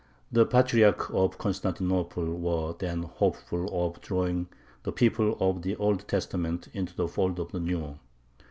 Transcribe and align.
The 0.31 0.47
Patriarchs 0.47 1.11
of 1.11 1.37
Constantinople 1.37 2.25
were 2.25 2.73
then 2.79 3.03
hopeful 3.03 3.67
of 3.85 4.01
drawing 4.01 4.47
the 4.81 4.91
people 4.91 5.37
of 5.39 5.61
the 5.61 5.75
Old 5.75 6.07
Testament 6.07 6.67
into 6.73 6.95
the 6.95 7.07
fold 7.07 7.39
of 7.39 7.51
the 7.51 7.59
New. 7.59 7.99